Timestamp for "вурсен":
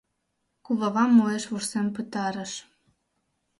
1.51-1.87